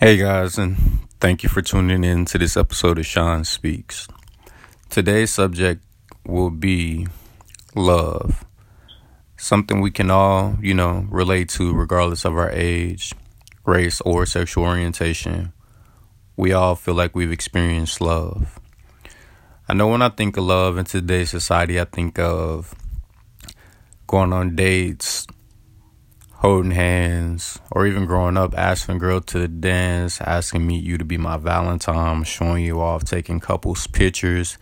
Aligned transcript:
Hey 0.00 0.16
guys, 0.16 0.58
and 0.58 0.76
thank 1.18 1.42
you 1.42 1.48
for 1.48 1.60
tuning 1.60 2.04
in 2.04 2.24
to 2.26 2.38
this 2.38 2.56
episode 2.56 3.00
of 3.00 3.06
Sean 3.06 3.42
Speaks. 3.42 4.06
Today's 4.88 5.32
subject 5.32 5.82
will 6.24 6.50
be 6.50 7.08
love. 7.74 8.44
Something 9.36 9.80
we 9.80 9.90
can 9.90 10.08
all, 10.08 10.56
you 10.62 10.72
know, 10.72 11.04
relate 11.10 11.48
to 11.48 11.74
regardless 11.74 12.24
of 12.24 12.34
our 12.36 12.48
age, 12.48 13.12
race, 13.66 14.00
or 14.02 14.24
sexual 14.24 14.66
orientation. 14.66 15.52
We 16.36 16.52
all 16.52 16.76
feel 16.76 16.94
like 16.94 17.16
we've 17.16 17.32
experienced 17.32 18.00
love. 18.00 18.60
I 19.68 19.74
know 19.74 19.88
when 19.88 20.02
I 20.02 20.10
think 20.10 20.36
of 20.36 20.44
love 20.44 20.78
in 20.78 20.84
today's 20.84 21.30
society, 21.30 21.80
I 21.80 21.86
think 21.86 22.20
of 22.20 22.72
going 24.06 24.32
on 24.32 24.54
dates, 24.54 25.26
holding 26.38 26.70
hands, 26.70 27.58
or 27.72 27.84
even 27.86 28.06
growing 28.06 28.36
up 28.36 28.56
asking 28.56 28.98
girl 28.98 29.20
to 29.20 29.40
the 29.40 29.48
dance, 29.48 30.20
asking 30.20 30.64
me 30.64 30.78
you 30.78 30.96
to 30.96 31.04
be 31.04 31.18
my 31.18 31.36
Valentine, 31.36 32.22
showing 32.22 32.64
you 32.64 32.80
off, 32.80 33.04
taking 33.04 33.40
couples 33.40 33.88
pictures, 33.88 34.56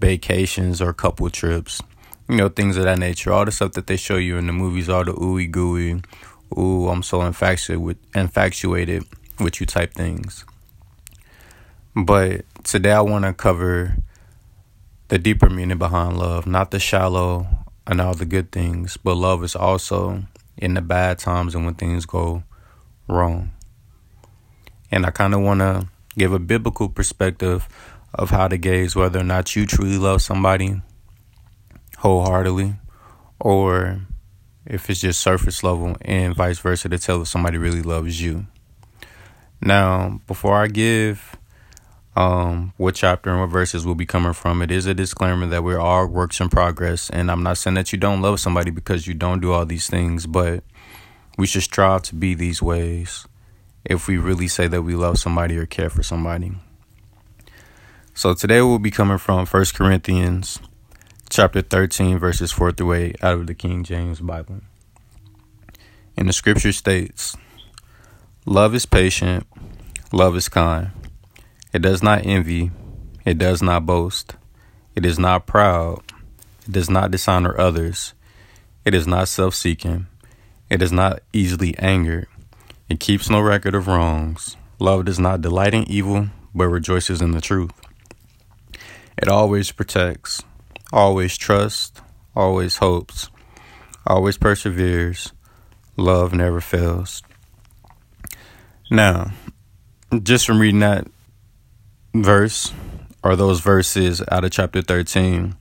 vacations 0.00 0.82
or 0.82 0.92
couple 0.92 1.28
trips, 1.30 1.80
you 2.28 2.36
know, 2.36 2.50
things 2.50 2.76
of 2.76 2.84
that 2.84 2.98
nature. 2.98 3.32
All 3.32 3.46
the 3.46 3.52
stuff 3.52 3.72
that 3.72 3.86
they 3.86 3.96
show 3.96 4.16
you 4.16 4.36
in 4.36 4.46
the 4.46 4.52
movies, 4.52 4.90
all 4.90 5.02
the 5.02 5.14
ooey 5.14 5.50
gooey, 5.50 6.02
ooh, 6.58 6.88
I'm 6.88 7.02
so 7.02 7.22
infatuated 7.22 7.82
with 7.82 7.96
infatuated 8.14 9.04
with 9.40 9.60
you 9.60 9.66
type 9.66 9.94
things. 9.94 10.44
But 11.96 12.44
today 12.64 12.92
I 12.92 13.00
want 13.00 13.24
to 13.24 13.32
cover 13.32 13.96
the 15.08 15.18
deeper 15.18 15.48
meaning 15.48 15.78
behind 15.78 16.18
love, 16.18 16.46
not 16.46 16.70
the 16.70 16.78
shallow 16.78 17.46
and 17.86 18.00
all 18.00 18.14
the 18.14 18.26
good 18.26 18.52
things, 18.52 18.98
but 18.98 19.14
love 19.14 19.42
is 19.42 19.56
also 19.56 20.24
in 20.56 20.74
the 20.74 20.82
bad 20.82 21.18
times 21.18 21.54
and 21.54 21.64
when 21.64 21.74
things 21.74 22.06
go 22.06 22.42
wrong. 23.08 23.52
And 24.90 25.04
I 25.04 25.10
kind 25.10 25.34
of 25.34 25.40
want 25.40 25.60
to 25.60 25.88
give 26.16 26.32
a 26.32 26.38
biblical 26.38 26.88
perspective 26.88 27.68
of 28.14 28.30
how 28.30 28.48
to 28.48 28.56
gauge 28.56 28.94
whether 28.94 29.18
or 29.18 29.24
not 29.24 29.56
you 29.56 29.66
truly 29.66 29.98
love 29.98 30.22
somebody 30.22 30.80
wholeheartedly 31.98 32.74
or 33.40 34.00
if 34.66 34.88
it's 34.88 35.00
just 35.00 35.20
surface 35.20 35.62
level 35.62 35.96
and 36.02 36.34
vice 36.34 36.58
versa 36.58 36.88
to 36.88 36.98
tell 36.98 37.22
if 37.22 37.28
somebody 37.28 37.58
really 37.58 37.82
loves 37.82 38.22
you. 38.22 38.46
Now, 39.60 40.20
before 40.26 40.56
I 40.56 40.68
give 40.68 41.33
um, 42.16 42.72
what 42.76 42.94
chapter 42.94 43.30
and 43.30 43.40
what 43.40 43.50
verses 43.50 43.84
will 43.84 43.94
be 43.94 44.06
coming 44.06 44.32
from. 44.32 44.62
It 44.62 44.70
is 44.70 44.86
a 44.86 44.94
disclaimer 44.94 45.46
that 45.46 45.64
we're 45.64 45.80
all 45.80 46.06
works 46.06 46.40
in 46.40 46.48
progress, 46.48 47.10
and 47.10 47.30
I'm 47.30 47.42
not 47.42 47.58
saying 47.58 47.74
that 47.74 47.92
you 47.92 47.98
don't 47.98 48.22
love 48.22 48.40
somebody 48.40 48.70
because 48.70 49.06
you 49.06 49.14
don't 49.14 49.40
do 49.40 49.52
all 49.52 49.66
these 49.66 49.88
things, 49.88 50.26
but 50.26 50.62
we 51.36 51.46
should 51.46 51.62
strive 51.62 52.02
to 52.02 52.14
be 52.14 52.34
these 52.34 52.62
ways 52.62 53.26
if 53.84 54.06
we 54.06 54.16
really 54.16 54.48
say 54.48 54.66
that 54.68 54.82
we 54.82 54.94
love 54.94 55.18
somebody 55.18 55.56
or 55.56 55.66
care 55.66 55.90
for 55.90 56.02
somebody. 56.02 56.52
So 58.14 58.32
today 58.32 58.62
we'll 58.62 58.78
be 58.78 58.92
coming 58.92 59.18
from 59.18 59.44
1 59.44 59.64
Corinthians 59.74 60.60
chapter 61.28 61.62
13 61.62 62.18
verses 62.18 62.52
4 62.52 62.72
through 62.72 62.92
8 62.92 63.24
out 63.24 63.40
of 63.40 63.46
the 63.48 63.54
King 63.54 63.82
James 63.82 64.20
Bible. 64.20 64.60
And 66.16 66.28
the 66.28 66.32
scripture 66.32 66.72
states, 66.72 67.36
Love 68.46 68.74
is 68.74 68.86
patient, 68.86 69.46
love 70.12 70.36
is 70.36 70.48
kind. 70.48 70.92
It 71.74 71.82
does 71.82 72.04
not 72.04 72.24
envy. 72.24 72.70
It 73.24 73.36
does 73.36 73.60
not 73.60 73.84
boast. 73.84 74.36
It 74.94 75.04
is 75.04 75.18
not 75.18 75.48
proud. 75.48 76.04
It 76.68 76.70
does 76.70 76.88
not 76.88 77.10
dishonor 77.10 77.60
others. 77.60 78.14
It 78.84 78.94
is 78.94 79.08
not 79.08 79.26
self 79.26 79.56
seeking. 79.56 80.06
It 80.70 80.82
is 80.82 80.92
not 80.92 81.18
easily 81.32 81.76
angered. 81.78 82.28
It 82.88 83.00
keeps 83.00 83.28
no 83.28 83.40
record 83.40 83.74
of 83.74 83.88
wrongs. 83.88 84.56
Love 84.78 85.06
does 85.06 85.18
not 85.18 85.40
delight 85.40 85.74
in 85.74 85.82
evil, 85.90 86.28
but 86.54 86.68
rejoices 86.68 87.20
in 87.20 87.32
the 87.32 87.40
truth. 87.40 87.72
It 89.18 89.26
always 89.26 89.72
protects, 89.72 90.44
always 90.92 91.36
trusts, 91.36 92.00
always 92.36 92.76
hopes, 92.76 93.30
always 94.06 94.38
perseveres. 94.38 95.32
Love 95.96 96.32
never 96.32 96.60
fails. 96.60 97.24
Now, 98.92 99.32
just 100.22 100.46
from 100.46 100.60
reading 100.60 100.78
that 100.78 101.08
verse 102.14 102.72
or 103.22 103.36
those 103.36 103.60
verses 103.60 104.22
out 104.30 104.44
of 104.44 104.52
chapter 104.52 104.80
13, 104.80 105.56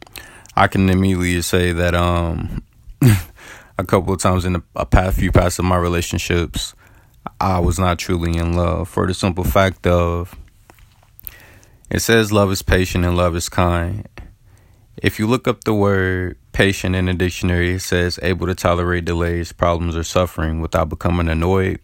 I 0.56 0.68
can 0.68 0.90
immediately 0.90 1.42
say 1.42 1.72
that 1.74 1.96
um 1.96 2.64
a 3.78 3.84
couple 3.86 4.14
of 4.14 4.22
times 4.22 4.46
in 4.46 4.62
a 4.76 4.86
past 4.86 5.18
few 5.18 5.32
past 5.32 5.60
of 5.60 5.66
my 5.66 5.78
relationships, 5.78 6.76
I 7.42 7.60
was 7.60 7.80
not 7.80 8.00
truly 8.00 8.38
in 8.38 8.54
love 8.54 8.88
for 8.88 9.08
the 9.08 9.14
simple 9.14 9.44
fact 9.44 9.88
of 9.88 10.36
it 11.90 12.00
says 12.00 12.32
love 12.32 12.52
is 12.52 12.62
patient 12.62 13.06
and 13.06 13.18
love 13.18 13.36
is 13.36 13.50
kind. 13.50 14.08
If 14.98 15.20
you 15.20 15.28
look 15.28 15.48
up 15.48 15.64
the 15.64 15.74
word 15.74 16.38
patient 16.52 16.96
in 16.96 17.06
the 17.06 17.14
dictionary, 17.14 17.76
it 17.76 17.82
says 17.82 18.20
able 18.22 18.48
to 18.48 18.56
tolerate 18.56 19.06
delays, 19.06 19.52
problems, 19.52 19.96
or 19.96 20.04
suffering 20.04 20.62
without 20.62 20.90
becoming 20.90 21.30
annoyed 21.30 21.80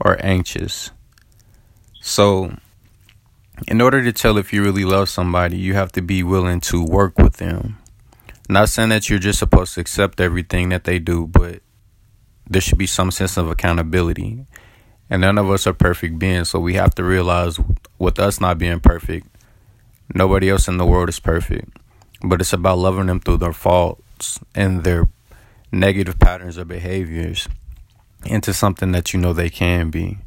or 0.00 0.16
anxious. 0.24 0.90
So 2.00 2.56
in 3.68 3.80
order 3.80 4.02
to 4.02 4.12
tell 4.12 4.36
if 4.36 4.52
you 4.52 4.62
really 4.62 4.84
love 4.84 5.08
somebody, 5.08 5.56
you 5.56 5.74
have 5.74 5.92
to 5.92 6.02
be 6.02 6.22
willing 6.22 6.60
to 6.60 6.84
work 6.84 7.18
with 7.18 7.36
them. 7.36 7.78
Not 8.48 8.68
saying 8.68 8.90
that 8.90 9.08
you're 9.08 9.18
just 9.18 9.38
supposed 9.38 9.74
to 9.74 9.80
accept 9.80 10.20
everything 10.20 10.68
that 10.68 10.84
they 10.84 10.98
do, 10.98 11.26
but 11.26 11.62
there 12.48 12.60
should 12.60 12.78
be 12.78 12.86
some 12.86 13.10
sense 13.10 13.36
of 13.36 13.50
accountability. 13.50 14.46
And 15.08 15.22
none 15.22 15.38
of 15.38 15.50
us 15.50 15.66
are 15.66 15.72
perfect 15.72 16.18
beings, 16.18 16.50
so 16.50 16.60
we 16.60 16.74
have 16.74 16.94
to 16.96 17.04
realize 17.04 17.58
with 17.98 18.18
us 18.18 18.40
not 18.40 18.58
being 18.58 18.80
perfect, 18.80 19.26
nobody 20.14 20.50
else 20.50 20.68
in 20.68 20.76
the 20.76 20.86
world 20.86 21.08
is 21.08 21.18
perfect. 21.18 21.76
But 22.22 22.40
it's 22.40 22.52
about 22.52 22.78
loving 22.78 23.06
them 23.06 23.20
through 23.20 23.38
their 23.38 23.52
faults 23.52 24.38
and 24.54 24.84
their 24.84 25.08
negative 25.72 26.18
patterns 26.18 26.58
or 26.58 26.64
behaviors 26.64 27.48
into 28.24 28.52
something 28.52 28.92
that 28.92 29.12
you 29.12 29.20
know 29.20 29.32
they 29.32 29.50
can 29.50 29.90
be. 29.90 30.18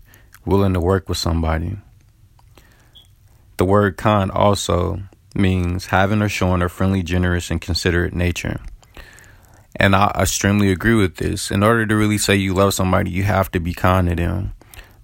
Willing 0.46 0.74
to 0.74 0.80
work 0.80 1.10
with 1.10 1.18
somebody. 1.18 1.78
The 3.60 3.66
word 3.66 3.98
kind 3.98 4.32
also 4.32 5.02
means 5.36 5.88
having 5.88 6.22
or 6.22 6.30
showing 6.30 6.62
a 6.62 6.70
friendly, 6.70 7.04
generous, 7.04 7.52
and 7.52 7.60
considerate 7.60 8.14
nature. 8.14 8.62
And 9.76 9.98
I 9.98 10.16
extremely 10.18 10.72
agree 10.72 10.94
with 10.96 11.18
this. 11.18 11.52
In 11.52 11.62
order 11.62 11.86
to 11.86 11.94
really 11.94 12.18
say 12.18 12.38
you 12.38 12.54
love 12.54 12.74
somebody, 12.74 13.12
you 13.12 13.24
have 13.24 13.52
to 13.52 13.60
be 13.60 13.74
kind 13.74 14.08
to 14.08 14.16
them. 14.16 14.54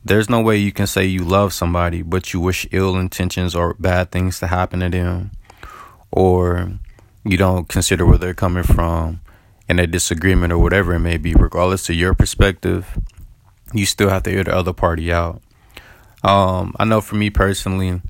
There's 0.05 0.29
no 0.29 0.39
way 0.39 0.55
you 0.55 0.71
can 0.71 0.88
say 0.88 1.03
you 1.03 1.25
love 1.25 1.51
somebody, 1.51 2.01
but 2.01 2.31
you 2.31 2.39
wish 2.39 2.66
ill 2.71 2.95
intentions 2.95 3.55
or 3.55 3.73
bad 3.73 4.11
things 4.11 4.39
to 4.39 4.47
happen 4.47 4.79
to 4.79 4.89
them, 4.89 5.31
or 6.09 6.79
you 7.25 7.35
don't 7.35 7.67
consider 7.67 8.05
where 8.05 8.17
they're 8.17 8.33
coming 8.33 8.63
from 8.63 9.19
in 9.67 9.79
a 9.79 9.85
disagreement 9.85 10.53
or 10.53 10.59
whatever 10.59 10.93
it 10.93 10.99
may 10.99 11.17
be, 11.17 11.33
regardless 11.33 11.89
of 11.89 11.95
your 11.97 12.13
perspective, 12.13 12.97
you 13.73 13.85
still 13.85 14.07
have 14.07 14.23
to 14.23 14.29
hear 14.29 14.45
the 14.45 14.55
other 14.55 14.72
party 14.72 15.11
out. 15.11 15.41
Um, 16.23 16.73
I 16.79 16.85
know 16.85 17.01
for 17.01 17.16
me 17.16 17.29
personally, 17.29 18.01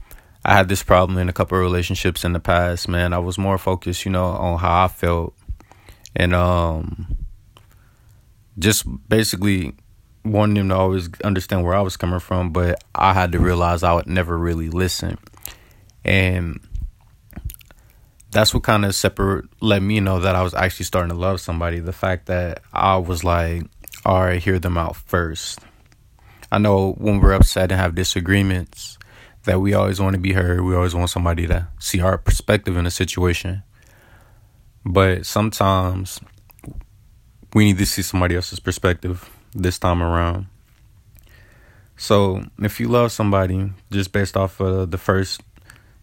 I 0.46 0.54
had 0.54 0.70
this 0.70 0.84
problem 0.84 1.18
in 1.18 1.28
a 1.28 1.34
couple 1.34 1.58
of 1.58 1.64
relationships 1.64 2.24
in 2.24 2.34
the 2.34 2.40
past, 2.40 2.88
man. 2.88 3.14
I 3.14 3.18
was 3.18 3.40
more 3.40 3.58
focused, 3.58 4.06
you 4.06 4.12
know, 4.12 4.26
on 4.26 4.60
how 4.60 4.86
I 4.86 4.88
felt 4.88 5.34
and 6.16 6.36
um 6.36 7.18
just 8.60 8.86
basically 9.10 9.74
wanting 10.24 10.56
them 10.56 10.70
to 10.70 10.76
always 10.76 11.10
understand 11.24 11.64
where 11.64 11.74
I 11.74 11.82
was 11.82 11.98
coming 11.98 12.20
from, 12.20 12.52
but 12.52 12.84
I 12.94 13.14
had 13.14 13.32
to 13.32 13.40
realize 13.40 13.82
I 13.82 13.94
would 13.94 14.08
never 14.08 14.38
really 14.38 14.70
listen. 14.70 15.18
And 16.04 16.60
that's 18.30 18.54
what 18.54 18.62
kind 18.62 18.86
of 18.86 18.94
separate 18.94 19.46
let 19.62 19.82
me 19.82 20.00
know 20.00 20.20
that 20.20 20.36
I 20.36 20.44
was 20.44 20.54
actually 20.54 20.86
starting 20.86 21.10
to 21.10 21.20
love 21.20 21.42
somebody. 21.42 21.80
The 21.80 21.92
fact 21.92 22.28
that 22.28 22.62
I 22.72 22.98
was 22.98 23.24
like, 23.24 23.64
all 24.06 24.22
right, 24.22 24.42
hear 24.42 24.60
them 24.60 24.78
out 24.78 24.96
first. 24.96 25.60
I 26.52 26.60
know 26.60 26.94
when 26.94 27.20
we're 27.20 27.34
upset 27.34 27.72
and 27.72 27.82
have 27.82 27.96
disagreements, 27.96 29.00
that 29.46 29.62
we 29.62 29.74
always 29.74 30.00
want 30.00 30.14
to 30.16 30.20
be 30.20 30.34
heard. 30.34 30.62
We 30.62 30.76
always 30.76 30.94
want 30.94 31.10
somebody 31.10 31.48
to 31.48 31.68
see 31.80 32.02
our 32.02 32.18
perspective 32.18 32.78
in 32.78 32.86
a 32.86 32.92
situation. 32.92 33.64
But 34.86 35.26
sometimes 35.26 36.20
we 37.54 37.66
need 37.66 37.78
to 37.78 37.86
see 37.86 38.02
somebody 38.02 38.36
else's 38.36 38.60
perspective 38.60 39.30
this 39.54 39.80
time 39.80 40.04
around. 40.04 40.48
So 41.98 42.44
if 42.60 42.80
you 42.80 42.88
love 42.88 43.12
somebody, 43.12 43.72
just 43.90 44.12
based 44.12 44.36
off 44.36 44.60
of 44.60 44.92
the 44.92 44.98
first 44.98 45.42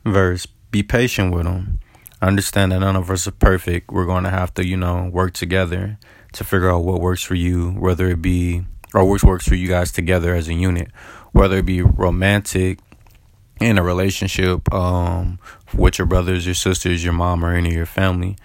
verse, 0.05 0.47
be 0.47 0.83
patient 0.83 1.35
with 1.35 1.45
them. 1.45 1.81
Understand 2.23 2.73
that 2.73 2.81
none 2.81 2.97
of 2.97 3.11
us 3.11 3.27
are 3.27 3.33
perfect. 3.33 3.91
We're 3.91 4.07
going 4.07 4.25
to 4.25 4.31
have 4.31 4.55
to, 4.55 4.67
you 4.67 4.77
know, 4.77 5.11
work 5.13 5.35
together 5.35 5.99
to 6.33 6.45
figure 6.45 6.71
out 6.71 6.85
what 6.85 7.01
works 7.01 7.23
for 7.23 7.35
you, 7.35 7.73
whether 7.73 8.09
it 8.09 8.23
be 8.23 8.65
or 8.95 9.09
which 9.09 9.25
works 9.25 9.47
for 9.47 9.55
you 9.55 9.69
guys 9.69 9.93
together 9.93 10.35
as 10.35 10.49
a 10.49 10.55
unit, 10.55 10.89
whether 11.33 11.59
it 11.59 11.67
be 11.67 11.83
romantic, 11.83 12.79
in 13.63 13.79
a 13.79 13.83
relationship 13.83 14.73
um, 14.73 15.39
with 15.75 15.99
your 15.99 16.07
brothers, 16.07 16.45
your 16.47 16.55
sisters, 16.55 17.03
your 17.03 17.13
mom, 17.13 17.45
or 17.45 17.55
any 17.55 17.71
of 17.71 17.75
your 17.75 17.87
family, 17.87 18.37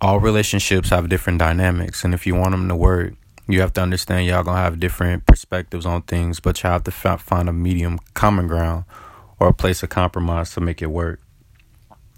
all 0.00 0.20
relationships 0.20 0.90
have 0.90 1.08
different 1.08 1.38
dynamics. 1.38 2.04
And 2.04 2.14
if 2.14 2.26
you 2.26 2.34
want 2.34 2.52
them 2.52 2.68
to 2.68 2.76
work, 2.76 3.14
You 3.46 3.60
have 3.60 3.74
to 3.74 3.82
understand 3.82 4.26
y'all 4.26 4.42
gonna 4.42 4.60
have 4.60 4.80
different 4.80 5.26
perspectives 5.26 5.84
on 5.84 6.02
things, 6.02 6.40
but 6.40 6.62
you 6.62 6.70
have 6.70 6.84
to 6.84 6.90
find 6.90 7.48
a 7.48 7.52
medium 7.52 7.98
common 8.14 8.46
ground 8.46 8.84
or 9.38 9.48
a 9.48 9.52
place 9.52 9.82
of 9.82 9.90
compromise 9.90 10.54
to 10.54 10.62
make 10.62 10.80
it 10.80 10.90
work, 10.90 11.20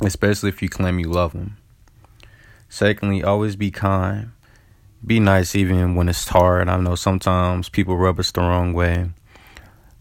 especially 0.00 0.50
if 0.50 0.62
you 0.62 0.69
claim 0.69 1.00
you 1.00 1.08
love 1.08 1.32
them. 1.32 1.56
Secondly, 2.69 3.25
always 3.25 3.56
be 3.56 3.72
kind. 3.72 4.31
Be 5.04 5.19
nice 5.19 5.56
even 5.56 5.96
when 5.96 6.08
it's 6.08 6.28
hard. 6.28 6.69
I 6.69 6.76
know 6.76 6.94
sometimes 6.94 7.69
people 7.69 7.96
rub 7.96 8.20
us 8.20 8.31
the 8.31 8.40
wrong 8.40 8.72
way, 8.72 9.10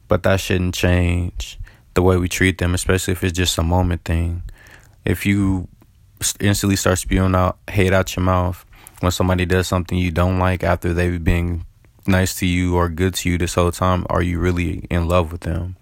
but 0.08 0.22
that 0.24 0.40
shouldn't 0.40 0.76
change 0.76 1.58
the 1.96 2.02
way 2.02 2.18
we 2.18 2.30
treat 2.30 2.60
them, 2.60 2.76
especially 2.76 3.14
if 3.14 3.24
it's 3.24 3.38
just 3.38 3.58
a 3.58 3.64
moment 3.64 4.06
thing. 4.06 4.44
If 5.04 5.26
you 5.26 5.68
instantly 6.40 6.76
start 6.76 7.00
spewing 7.00 7.36
out 7.36 7.58
hate 7.70 7.92
out 7.92 8.16
your 8.16 8.24
mouth 8.24 8.66
when 9.02 9.12
somebody 9.12 9.46
does 9.46 9.68
something 9.68 9.98
you 9.98 10.12
don't 10.12 10.40
like 10.40 10.64
after 10.64 10.94
they've 10.94 11.24
been 11.24 11.66
nice 12.08 12.36
to 12.36 12.46
you 12.46 12.76
or 12.76 12.88
good 12.88 13.14
to 13.16 13.30
you 13.30 13.38
this 13.38 13.56
whole 13.56 13.72
time, 13.72 14.06
are 14.10 14.22
you 14.22 14.40
really 14.40 14.86
in 14.90 15.08
love 15.08 15.32
with 15.32 15.42
them? 15.42 15.76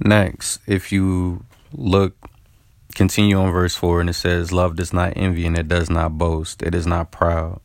Next, 0.00 0.60
if 0.66 0.92
you 0.92 1.44
look 1.72 2.16
continue 2.94 3.36
on 3.36 3.52
verse 3.52 3.76
4 3.76 4.00
and 4.00 4.10
it 4.10 4.14
says 4.14 4.50
love 4.50 4.74
does 4.74 4.92
not 4.92 5.12
envy 5.14 5.46
and 5.46 5.56
it 5.56 5.68
does 5.68 5.88
not 5.88 6.18
boast 6.18 6.62
it 6.62 6.74
is 6.74 6.86
not 6.86 7.12
proud 7.12 7.60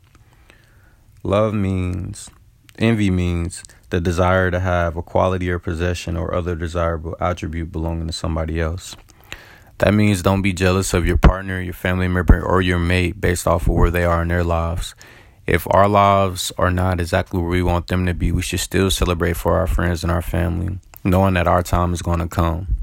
love 1.23 1.53
means 1.53 2.29
envy 2.77 3.09
means 3.09 3.63
the 3.93 4.01
desire 4.01 4.49
to 4.49 4.59
have 4.59 4.97
a 4.97 5.03
quality 5.03 5.51
or 5.51 5.59
possession 5.59 6.17
or 6.17 6.33
other 6.33 6.55
desirable 6.55 7.15
attribute 7.19 7.71
belonging 7.71 8.07
to 8.07 8.11
somebody 8.11 8.59
else. 8.59 8.95
That 9.77 9.93
means 9.93 10.23
don't 10.23 10.41
be 10.41 10.51
jealous 10.51 10.95
of 10.95 11.05
your 11.05 11.17
partner 11.17 11.61
your 11.61 11.75
family 11.75 12.07
member 12.07 12.41
or 12.41 12.59
your 12.59 12.79
mate 12.79 13.21
based 13.21 13.45
off 13.45 13.67
of 13.67 13.75
where 13.75 13.91
they 13.91 14.03
are 14.03 14.23
in 14.23 14.29
their 14.29 14.43
lives. 14.43 14.95
If 15.45 15.67
our 15.69 15.87
lives 15.87 16.51
are 16.57 16.71
not 16.71 16.99
exactly 16.99 17.39
where 17.39 17.51
we 17.51 17.61
want 17.61 17.85
them 17.85 18.07
to 18.07 18.15
be 18.15 18.31
we 18.31 18.41
should 18.41 18.61
still 18.61 18.89
celebrate 18.89 19.37
for 19.37 19.59
our 19.59 19.67
friends 19.67 20.01
and 20.01 20.11
our 20.11 20.23
family 20.23 20.79
knowing 21.03 21.35
that 21.35 21.47
our 21.47 21.61
time 21.61 21.93
is 21.93 22.01
going 22.01 22.17
to 22.17 22.27
come. 22.27 22.75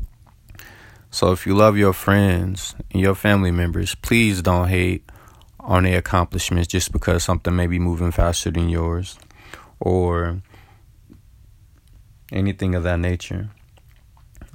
So 1.11 1.33
if 1.33 1.45
you 1.45 1.57
love 1.57 1.77
your 1.77 1.93
friends 1.93 2.77
and 2.93 3.03
your 3.03 3.17
family 3.17 3.51
members, 3.51 3.97
please 3.97 4.43
don't 4.43 4.69
hate 4.69 5.03
on 5.59 5.83
their 5.83 5.99
accomplishments 5.99 6.69
just 6.69 6.93
because 6.93 7.25
something 7.25 7.57
may 7.57 7.67
be 7.67 7.81
moving 7.81 8.13
faster 8.13 8.53
than 8.53 8.69
yours. 8.69 9.19
Or 9.81 10.43
anything 12.33 12.75
of 12.75 12.83
that 12.85 12.99
nature. 12.99 13.51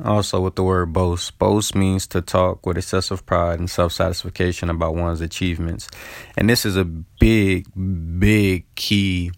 Also, 0.04 0.42
with 0.42 0.56
the 0.56 0.64
word 0.64 0.92
boast, 0.92 1.38
boast 1.40 1.74
means 1.74 2.06
to 2.08 2.22
talk 2.22 2.66
with 2.66 2.78
excessive 2.78 3.26
pride 3.26 3.60
and 3.60 3.70
self 3.70 3.94
satisfaction 3.94 4.70
about 4.70 4.96
one's 4.96 5.22
achievements. 5.22 5.90
And 6.36 6.50
this 6.50 6.66
is 6.66 6.76
a 6.76 6.84
big, 6.84 7.68
big 8.20 8.66
key 8.76 9.32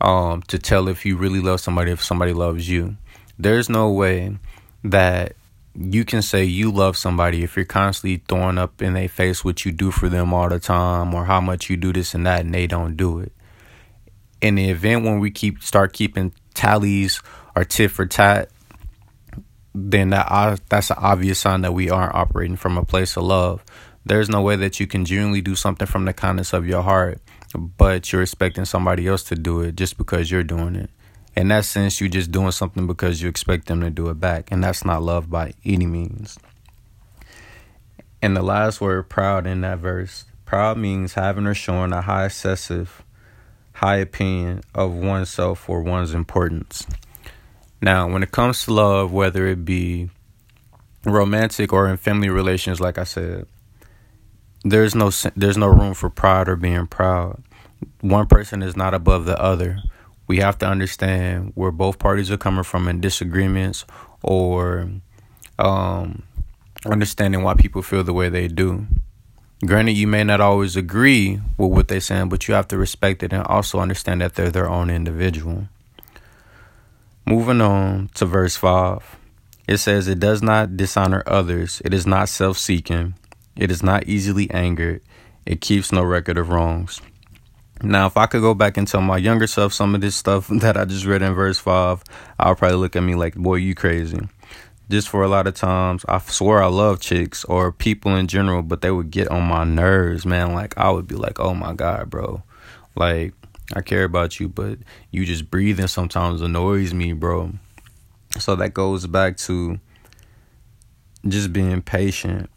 um, 0.00 0.42
to 0.42 0.58
tell 0.58 0.88
if 0.88 1.04
you 1.04 1.16
really 1.16 1.40
love 1.40 1.60
somebody, 1.60 1.90
if 1.90 2.02
somebody 2.02 2.32
loves 2.32 2.68
you. 2.68 2.96
There's 3.38 3.68
no 3.68 3.90
way 3.90 4.38
that 4.84 5.34
you 5.74 6.04
can 6.04 6.22
say 6.22 6.44
you 6.44 6.70
love 6.70 6.96
somebody 6.96 7.42
if 7.42 7.56
you're 7.56 7.64
constantly 7.64 8.22
throwing 8.28 8.58
up 8.58 8.82
in 8.82 8.94
their 8.94 9.08
face 9.08 9.44
what 9.44 9.64
you 9.64 9.72
do 9.72 9.90
for 9.90 10.08
them 10.08 10.32
all 10.32 10.48
the 10.48 10.58
time 10.58 11.14
or 11.14 11.26
how 11.26 11.40
much 11.40 11.70
you 11.70 11.76
do 11.76 11.92
this 11.92 12.14
and 12.14 12.26
that 12.26 12.40
and 12.40 12.54
they 12.54 12.66
don't 12.66 12.96
do 12.96 13.18
it. 13.20 13.32
In 14.40 14.54
the 14.54 14.70
event 14.70 15.04
when 15.04 15.20
we 15.20 15.30
keep 15.30 15.62
start 15.62 15.92
keeping 15.92 16.32
tallies 16.54 17.22
or 17.54 17.64
tit 17.64 17.90
for 17.90 18.06
tat, 18.06 18.50
then 19.74 20.10
that 20.10 20.60
that's 20.68 20.90
an 20.90 20.96
obvious 20.98 21.38
sign 21.38 21.62
that 21.62 21.74
we 21.74 21.90
aren't 21.90 22.14
operating 22.14 22.56
from 22.56 22.76
a 22.76 22.84
place 22.84 23.16
of 23.16 23.24
love. 23.24 23.64
There's 24.04 24.28
no 24.28 24.42
way 24.42 24.56
that 24.56 24.80
you 24.80 24.86
can 24.86 25.04
genuinely 25.04 25.42
do 25.42 25.54
something 25.54 25.86
from 25.86 26.04
the 26.04 26.12
kindness 26.12 26.52
of 26.52 26.66
your 26.66 26.82
heart, 26.82 27.20
but 27.54 28.12
you're 28.12 28.22
expecting 28.22 28.64
somebody 28.64 29.06
else 29.06 29.22
to 29.24 29.34
do 29.34 29.60
it 29.60 29.76
just 29.76 29.98
because 29.98 30.30
you're 30.30 30.42
doing 30.42 30.74
it 30.74 30.90
in 31.36 31.48
that 31.48 31.64
sense, 31.64 32.00
you're 32.00 32.10
just 32.10 32.30
doing 32.30 32.50
something 32.50 32.86
because 32.86 33.22
you 33.22 33.28
expect 33.28 33.66
them 33.66 33.80
to 33.80 33.90
do 33.90 34.08
it 34.08 34.20
back, 34.20 34.50
and 34.50 34.62
that's 34.62 34.84
not 34.84 35.02
love 35.02 35.30
by 35.30 35.54
any 35.64 35.86
means. 35.86 36.38
And 38.20 38.36
the 38.36 38.42
last 38.42 38.80
word, 38.80 39.08
proud, 39.08 39.46
in 39.46 39.60
that 39.62 39.78
verse, 39.78 40.24
proud 40.44 40.76
means 40.76 41.14
having 41.14 41.46
or 41.46 41.54
showing 41.54 41.92
a 41.92 42.02
high 42.02 42.26
excessive, 42.26 43.04
high 43.74 43.96
opinion 43.96 44.62
of 44.74 44.92
oneself 44.92 45.68
or 45.68 45.82
one's 45.82 46.12
importance. 46.12 46.86
Now, 47.82 48.10
when 48.10 48.22
it 48.22 48.30
comes 48.30 48.64
to 48.64 48.72
love, 48.72 49.12
whether 49.12 49.46
it 49.46 49.64
be 49.64 50.10
romantic 51.04 51.72
or 51.72 51.88
in 51.88 51.96
family 51.96 52.28
relations, 52.28 52.80
like 52.80 52.98
I 52.98 53.04
said, 53.04 53.46
there's 54.64 54.94
no 54.94 55.10
there's 55.34 55.56
no 55.56 55.68
room 55.68 55.94
for 55.94 56.10
pride 56.10 56.48
or 56.48 56.56
being 56.56 56.86
proud. 56.86 57.42
One 58.00 58.26
person 58.26 58.62
is 58.62 58.76
not 58.76 58.92
above 58.92 59.24
the 59.24 59.40
other 59.40 59.78
we 60.30 60.36
have 60.36 60.56
to 60.56 60.64
understand 60.64 61.50
where 61.56 61.72
both 61.72 61.98
parties 61.98 62.30
are 62.30 62.36
coming 62.36 62.62
from 62.62 62.86
in 62.86 63.00
disagreements 63.00 63.84
or 64.22 64.88
um, 65.58 66.22
understanding 66.86 67.42
why 67.42 67.54
people 67.54 67.82
feel 67.82 68.04
the 68.04 68.12
way 68.12 68.28
they 68.28 68.46
do. 68.46 68.86
Granted, 69.66 69.96
you 69.96 70.06
may 70.06 70.22
not 70.22 70.40
always 70.40 70.76
agree 70.76 71.40
with 71.58 71.72
what 71.72 71.88
they're 71.88 71.98
saying, 71.98 72.28
but 72.28 72.46
you 72.46 72.54
have 72.54 72.68
to 72.68 72.78
respect 72.78 73.24
it 73.24 73.32
and 73.32 73.44
also 73.48 73.80
understand 73.80 74.20
that 74.20 74.36
they're 74.36 74.52
their 74.52 74.70
own 74.70 74.88
individual. 74.88 75.66
Moving 77.30 77.60
on 77.60 78.10
to 78.14 78.26
verse 78.26 78.56
5, 78.56 79.16
it 79.68 79.76
says, 79.76 80.08
It 80.08 80.18
does 80.18 80.42
not 80.42 80.76
dishonor 80.76 81.22
others, 81.26 81.80
it 81.84 81.94
is 81.94 82.04
not 82.04 82.28
self 82.28 82.58
seeking, 82.58 83.14
it 83.54 83.70
is 83.70 83.84
not 83.84 84.08
easily 84.08 84.50
angered, 84.50 85.00
it 85.46 85.60
keeps 85.60 85.92
no 85.92 86.02
record 86.02 86.38
of 86.38 86.48
wrongs. 86.48 87.00
Now, 87.84 88.08
if 88.08 88.16
I 88.16 88.26
could 88.26 88.40
go 88.40 88.52
back 88.52 88.76
and 88.76 88.88
tell 88.88 89.00
my 89.00 89.16
younger 89.16 89.46
self 89.46 89.72
some 89.72 89.94
of 89.94 90.00
this 90.00 90.16
stuff 90.16 90.48
that 90.60 90.76
I 90.76 90.84
just 90.84 91.06
read 91.06 91.22
in 91.22 91.34
verse 91.34 91.60
5, 91.60 92.02
I'll 92.40 92.56
probably 92.56 92.78
look 92.78 92.96
at 92.96 93.04
me 93.04 93.14
like, 93.14 93.36
boy, 93.36 93.54
you 93.56 93.76
crazy. 93.76 94.18
Just 94.88 95.08
for 95.08 95.22
a 95.22 95.28
lot 95.28 95.46
of 95.46 95.54
times, 95.54 96.04
I 96.08 96.18
swear 96.18 96.60
I 96.60 96.66
love 96.66 96.98
chicks 96.98 97.44
or 97.44 97.70
people 97.70 98.16
in 98.16 98.26
general, 98.26 98.62
but 98.62 98.80
they 98.80 98.90
would 98.90 99.12
get 99.12 99.28
on 99.28 99.44
my 99.44 99.62
nerves, 99.62 100.26
man. 100.26 100.52
Like, 100.52 100.76
I 100.76 100.90
would 100.90 101.06
be 101.06 101.14
like, 101.14 101.38
oh 101.38 101.54
my 101.54 101.74
God, 101.74 102.10
bro. 102.10 102.42
Like, 102.96 103.34
I 103.74 103.82
care 103.82 104.04
about 104.04 104.40
you, 104.40 104.48
but 104.48 104.78
you 105.10 105.24
just 105.24 105.50
breathing 105.50 105.86
sometimes 105.86 106.40
annoys 106.40 106.92
me, 106.92 107.12
bro. 107.12 107.52
So 108.38 108.56
that 108.56 108.74
goes 108.74 109.06
back 109.06 109.36
to 109.38 109.78
just 111.26 111.52
being 111.52 111.82
patient 111.82 112.50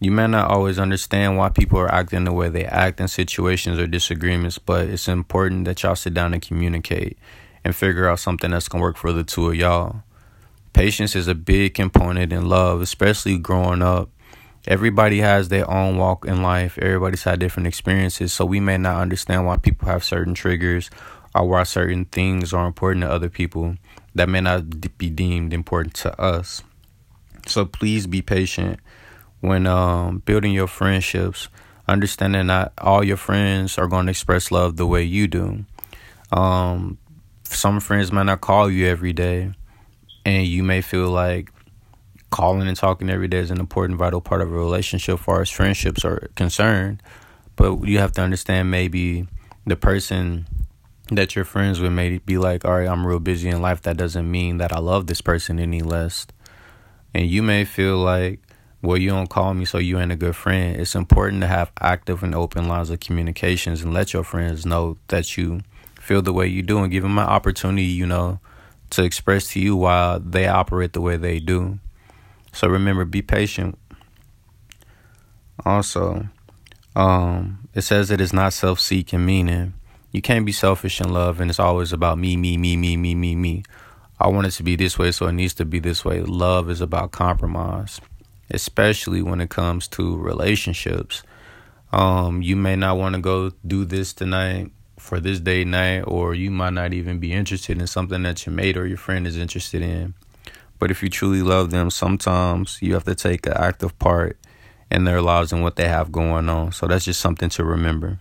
you 0.00 0.10
may 0.10 0.26
not 0.26 0.50
always 0.50 0.78
understand 0.78 1.36
why 1.36 1.50
people 1.50 1.78
are 1.78 1.94
acting 1.94 2.24
the 2.24 2.32
way 2.32 2.48
they 2.48 2.64
act 2.64 3.00
in 3.00 3.08
situations 3.08 3.78
or 3.78 3.86
disagreements, 3.86 4.58
but 4.58 4.88
it's 4.88 5.08
important 5.08 5.66
that 5.66 5.82
y'all 5.82 5.94
sit 5.94 6.14
down 6.14 6.32
and 6.32 6.40
communicate 6.40 7.18
and 7.64 7.76
figure 7.76 8.08
out 8.08 8.18
something 8.18 8.50
that's 8.50 8.66
going 8.66 8.80
to 8.80 8.82
work 8.82 8.96
for 8.96 9.12
the 9.12 9.22
two 9.22 9.48
of 9.48 9.54
y'all. 9.54 10.02
Patience 10.72 11.14
is 11.14 11.28
a 11.28 11.34
big 11.34 11.74
component 11.74 12.32
in 12.32 12.48
love, 12.48 12.80
especially 12.80 13.36
growing 13.36 13.82
up. 13.82 14.08
Everybody 14.66 15.20
has 15.20 15.48
their 15.48 15.68
own 15.70 15.96
walk 15.96 16.26
in 16.26 16.42
life, 16.42 16.78
everybody's 16.78 17.24
had 17.24 17.40
different 17.40 17.66
experiences, 17.66 18.32
so 18.32 18.44
we 18.44 18.60
may 18.60 18.76
not 18.76 19.00
understand 19.00 19.46
why 19.46 19.56
people 19.56 19.88
have 19.88 20.04
certain 20.04 20.34
triggers 20.34 20.90
or 21.34 21.48
why 21.48 21.62
certain 21.62 22.04
things 22.04 22.52
are 22.52 22.66
important 22.66 23.02
to 23.04 23.10
other 23.10 23.30
people 23.30 23.76
that 24.14 24.28
may 24.28 24.40
not 24.40 24.98
be 24.98 25.08
deemed 25.08 25.52
important 25.52 25.94
to 25.94 26.20
us. 26.20 26.62
So 27.46 27.64
please 27.64 28.06
be 28.06 28.20
patient 28.20 28.80
when 29.40 29.66
um, 29.66 30.18
building 30.18 30.52
your 30.52 30.66
friendships, 30.66 31.48
understanding 31.88 32.48
that 32.48 32.72
all 32.78 33.02
your 33.02 33.16
friends 33.16 33.78
are 33.78 33.86
going 33.86 34.06
to 34.06 34.10
express 34.10 34.50
love 34.50 34.76
the 34.76 34.86
way 34.86 35.02
you 35.02 35.26
do. 35.26 35.64
Um, 36.32 36.98
some 37.44 37.80
friends 37.80 38.12
might 38.12 38.24
not 38.24 38.42
call 38.42 38.70
you 38.70 38.86
every 38.86 39.12
day, 39.12 39.52
and 40.24 40.46
you 40.46 40.62
may 40.62 40.82
feel 40.82 41.08
like 41.08 41.50
calling 42.30 42.68
and 42.68 42.76
talking 42.76 43.10
every 43.10 43.28
day 43.28 43.38
is 43.38 43.50
an 43.50 43.60
important, 43.60 43.98
vital 43.98 44.20
part 44.20 44.40
of 44.40 44.50
a 44.50 44.54
relationship, 44.56 45.18
far 45.18 45.42
as 45.42 45.50
friendships 45.50 46.04
are 46.04 46.30
concerned. 46.36 47.02
But 47.56 47.84
you 47.84 47.98
have 47.98 48.12
to 48.12 48.22
understand 48.22 48.70
maybe 48.70 49.26
the 49.66 49.76
person 49.76 50.46
that 51.10 51.34
you're 51.34 51.44
friends 51.44 51.80
with 51.80 51.92
may 51.92 52.18
be 52.18 52.38
like, 52.38 52.64
all 52.64 52.78
right, 52.78 52.88
I'm 52.88 53.06
real 53.06 53.18
busy 53.18 53.48
in 53.48 53.60
life. 53.60 53.82
That 53.82 53.96
doesn't 53.96 54.30
mean 54.30 54.58
that 54.58 54.72
I 54.72 54.78
love 54.78 55.06
this 55.06 55.20
person 55.20 55.58
any 55.58 55.82
less. 55.82 56.26
And 57.12 57.26
you 57.26 57.42
may 57.42 57.64
feel 57.64 57.98
like 57.98 58.40
well, 58.82 58.96
you 58.96 59.10
don't 59.10 59.28
call 59.28 59.52
me, 59.52 59.66
so 59.66 59.78
you 59.78 59.98
ain't 59.98 60.12
a 60.12 60.16
good 60.16 60.34
friend. 60.34 60.76
It's 60.76 60.94
important 60.94 61.42
to 61.42 61.46
have 61.46 61.70
active 61.80 62.22
and 62.22 62.34
open 62.34 62.66
lines 62.66 62.88
of 62.88 63.00
communications 63.00 63.82
and 63.82 63.92
let 63.92 64.14
your 64.14 64.24
friends 64.24 64.64
know 64.64 64.96
that 65.08 65.36
you 65.36 65.60
feel 66.00 66.22
the 66.22 66.32
way 66.32 66.46
you 66.46 66.62
do 66.62 66.78
and 66.78 66.90
give 66.90 67.02
them 67.02 67.18
an 67.18 67.26
opportunity, 67.26 67.82
you 67.84 68.06
know, 68.06 68.40
to 68.90 69.04
express 69.04 69.48
to 69.52 69.60
you 69.60 69.76
why 69.76 70.18
they 70.24 70.46
operate 70.46 70.94
the 70.94 71.00
way 71.00 71.18
they 71.18 71.38
do. 71.40 71.78
So 72.52 72.68
remember, 72.68 73.04
be 73.04 73.22
patient. 73.22 73.78
Also, 75.64 76.26
um, 76.96 77.68
it 77.74 77.82
says 77.82 78.10
it 78.10 78.20
is 78.20 78.32
not 78.32 78.52
self 78.52 78.80
seeking, 78.80 79.24
meaning 79.24 79.74
you 80.12 80.22
can't 80.22 80.46
be 80.46 80.52
selfish 80.52 81.00
in 81.00 81.12
love 81.12 81.40
and 81.40 81.50
it's 81.50 81.60
always 81.60 81.92
about 81.92 82.18
me, 82.18 82.36
me, 82.36 82.56
me, 82.56 82.76
me, 82.76 82.96
me, 82.96 83.14
me, 83.14 83.34
me. 83.34 83.62
I 84.18 84.28
want 84.28 84.46
it 84.46 84.52
to 84.52 84.62
be 84.62 84.76
this 84.76 84.98
way, 84.98 85.12
so 85.12 85.26
it 85.26 85.32
needs 85.32 85.54
to 85.54 85.64
be 85.64 85.78
this 85.78 86.04
way. 86.04 86.20
Love 86.20 86.68
is 86.70 86.80
about 86.80 87.10
compromise 87.10 88.00
especially 88.50 89.22
when 89.22 89.40
it 89.40 89.50
comes 89.50 89.88
to 89.88 90.16
relationships. 90.16 91.22
Um, 91.92 92.42
you 92.42 92.56
may 92.56 92.76
not 92.76 92.98
want 92.98 93.14
to 93.14 93.20
go 93.20 93.50
do 93.66 93.84
this 93.84 94.12
tonight 94.12 94.70
for 94.98 95.18
this 95.18 95.40
day 95.40 95.64
night, 95.64 96.02
or 96.02 96.34
you 96.34 96.50
might 96.50 96.72
not 96.72 96.92
even 96.92 97.18
be 97.18 97.32
interested 97.32 97.80
in 97.80 97.86
something 97.86 98.22
that 98.22 98.44
your 98.44 98.54
mate 98.54 98.76
or 98.76 98.86
your 98.86 98.98
friend 98.98 99.26
is 99.26 99.36
interested 99.36 99.82
in. 99.82 100.14
But 100.80 100.90
if 100.90 101.02
you 101.02 101.10
truly 101.10 101.42
love 101.42 101.70
them, 101.70 101.90
sometimes 101.90 102.78
you 102.80 102.94
have 102.94 103.04
to 103.04 103.14
take 103.14 103.46
an 103.46 103.52
active 103.52 103.96
part 103.98 104.38
in 104.90 105.04
their 105.04 105.22
lives 105.22 105.52
and 105.52 105.62
what 105.62 105.76
they 105.76 105.86
have 105.86 106.10
going 106.10 106.48
on. 106.48 106.72
So 106.72 106.88
that's 106.88 107.04
just 107.04 107.20
something 107.20 107.50
to 107.50 107.64
remember. 107.64 108.18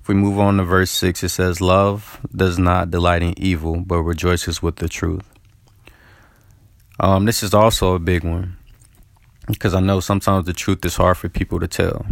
If 0.00 0.08
we 0.08 0.14
move 0.14 0.38
on 0.38 0.58
to 0.58 0.64
verse 0.64 0.90
6, 0.90 1.24
it 1.24 1.30
says, 1.30 1.62
Love 1.62 2.20
does 2.36 2.58
not 2.58 2.90
delight 2.90 3.22
in 3.22 3.36
evil, 3.38 3.80
but 3.80 4.02
rejoices 4.02 4.62
with 4.62 4.76
the 4.76 4.88
truth. 4.88 5.24
Um, 7.00 7.24
this 7.24 7.42
is 7.42 7.54
also 7.54 7.94
a 7.94 7.98
big 7.98 8.22
one 8.22 8.58
because 9.48 9.74
I 9.74 9.80
know 9.80 10.00
sometimes 10.00 10.44
the 10.44 10.52
truth 10.52 10.84
is 10.84 10.96
hard 10.96 11.16
for 11.16 11.30
people 11.30 11.58
to 11.58 11.66
tell, 11.66 12.06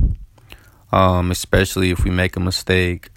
um, 0.91 1.31
especially 1.31 1.91
if 1.91 2.03
we 2.03 2.11
make 2.11 2.35
a 2.35 2.41
mistake 2.41 3.11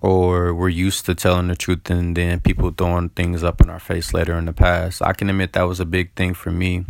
or 0.00 0.54
we're 0.54 0.68
used 0.68 1.06
to 1.06 1.14
telling 1.14 1.48
the 1.48 1.56
truth 1.56 1.88
and 1.90 2.16
then 2.16 2.40
people 2.40 2.70
throwing 2.70 3.08
things 3.10 3.42
up 3.42 3.60
in 3.60 3.70
our 3.70 3.78
face 3.78 4.12
later 4.12 4.34
in 4.34 4.44
the 4.44 4.52
past. 4.52 5.02
I 5.02 5.12
can 5.12 5.30
admit 5.30 5.52
that 5.52 5.62
was 5.62 5.80
a 5.80 5.84
big 5.84 6.14
thing 6.14 6.34
for 6.34 6.50
me. 6.50 6.84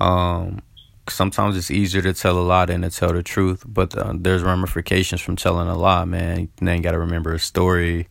Um, 0.00 0.60
sometimes 1.08 1.56
it's 1.56 1.70
easier 1.70 2.02
to 2.02 2.12
tell 2.12 2.38
a 2.38 2.40
lie 2.40 2.66
than 2.66 2.82
to 2.82 2.90
tell 2.90 3.12
the 3.12 3.22
truth, 3.22 3.64
but 3.66 3.96
uh, 3.96 4.12
there's 4.14 4.42
ramifications 4.42 5.20
from 5.20 5.36
telling 5.36 5.68
a 5.68 5.76
lie, 5.76 6.04
man. 6.04 6.48
Then 6.56 6.76
you 6.76 6.82
got 6.82 6.92
to 6.92 6.98
remember 6.98 7.32
a 7.32 7.38
story 7.38 8.08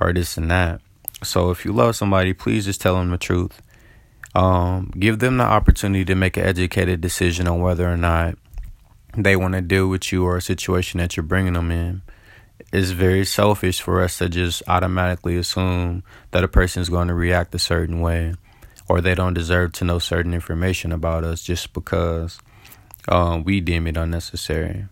or 0.00 0.12
this 0.12 0.36
and 0.36 0.50
that. 0.50 0.80
So 1.22 1.50
if 1.50 1.64
you 1.64 1.72
love 1.72 1.94
somebody, 1.94 2.32
please 2.32 2.64
just 2.64 2.80
tell 2.80 2.96
them 2.96 3.10
the 3.10 3.18
truth. 3.18 3.62
Um, 4.34 4.90
give 4.98 5.18
them 5.18 5.36
the 5.36 5.44
opportunity 5.44 6.04
to 6.06 6.14
make 6.14 6.36
an 6.36 6.44
educated 6.44 7.00
decision 7.00 7.46
on 7.46 7.60
whether 7.60 7.88
or 7.88 7.98
not 7.98 8.38
they 9.16 9.36
want 9.36 9.54
to 9.54 9.60
deal 9.60 9.88
with 9.88 10.10
you 10.10 10.24
or 10.24 10.36
a 10.36 10.42
situation 10.42 10.98
that 10.98 11.16
you're 11.16 11.22
bringing 11.22 11.52
them 11.52 11.70
in. 11.70 12.02
It's 12.72 12.90
very 12.90 13.26
selfish 13.26 13.82
for 13.82 14.00
us 14.02 14.16
to 14.18 14.30
just 14.30 14.62
automatically 14.66 15.36
assume 15.36 16.02
that 16.30 16.42
a 16.42 16.48
person 16.48 16.80
is 16.80 16.88
going 16.88 17.08
to 17.08 17.14
react 17.14 17.54
a 17.54 17.58
certain 17.58 18.00
way 18.00 18.34
or 18.88 19.02
they 19.02 19.14
don't 19.14 19.34
deserve 19.34 19.72
to 19.72 19.84
know 19.84 19.98
certain 19.98 20.32
information 20.32 20.90
about 20.90 21.22
us 21.22 21.42
just 21.42 21.74
because 21.74 22.38
um, 23.08 23.44
we 23.44 23.60
deem 23.60 23.86
it 23.86 23.98
unnecessary. 23.98 24.86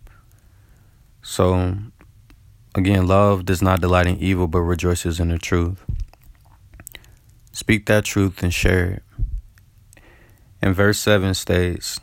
So, 1.23 1.75
again, 2.75 3.07
love 3.07 3.47
does 3.47 3.63
not 3.63 3.81
delight 3.81 4.07
in 4.07 4.19
evil 4.19 4.47
but 4.47 4.61
rejoices 4.61 5.19
in 5.19 5.29
the 5.29 5.39
truth. 5.39 5.83
Speak 7.53 7.87
that 7.87 8.05
truth 8.05 8.43
and 8.43 8.53
share 8.53 8.91
it. 8.91 9.03
And 10.61 10.75
verse 10.75 10.99
7 10.99 11.33
states, 11.33 11.99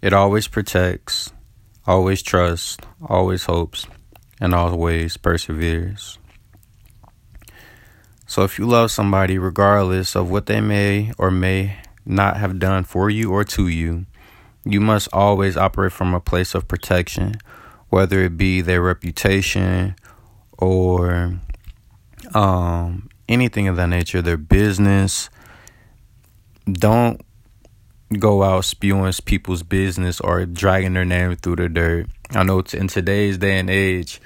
It 0.00 0.12
always 0.12 0.46
protects, 0.46 1.32
always 1.84 2.22
trusts, 2.22 2.76
always 3.04 3.44
hopes, 3.44 3.86
and 4.40 4.54
always 4.54 5.16
perseveres. 5.16 6.18
So 8.26 8.42
if 8.42 8.58
you 8.58 8.66
love 8.66 8.90
somebody, 8.90 9.38
regardless 9.38 10.16
of 10.16 10.30
what 10.30 10.46
they 10.46 10.60
may 10.60 11.12
or 11.18 11.30
may 11.30 11.76
not 12.06 12.36
have 12.36 12.58
done 12.58 12.84
for 12.84 13.10
you 13.10 13.30
or 13.30 13.44
to 13.44 13.68
you, 13.68 14.06
you 14.64 14.80
must 14.80 15.08
always 15.12 15.56
operate 15.56 15.92
from 15.92 16.14
a 16.14 16.20
place 16.20 16.54
of 16.54 16.66
protection, 16.66 17.34
whether 17.90 18.22
it 18.22 18.36
be 18.36 18.60
their 18.60 18.80
reputation 18.80 19.94
or 20.58 21.38
um, 22.32 23.08
anything 23.28 23.68
of 23.68 23.76
that 23.76 23.88
nature, 23.88 24.22
their 24.22 24.36
business. 24.36 25.28
Don't 26.66 27.23
go 28.12 28.42
out 28.42 28.64
spewing 28.64 29.12
people's 29.24 29.62
business 29.62 30.20
or 30.20 30.44
dragging 30.46 30.94
their 30.94 31.04
name 31.04 31.36
through 31.36 31.56
the 31.56 31.68
dirt. 31.68 32.06
I 32.30 32.42
know 32.42 32.62
in 32.72 32.88
today's 32.88 33.38
day 33.38 33.58
and 33.58 33.70
age, 33.70 34.20